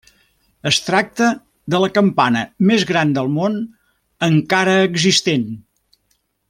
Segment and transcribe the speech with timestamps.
[0.69, 1.27] Es tracta
[1.73, 3.61] de la campana més gran del món,
[4.33, 5.49] encara existent.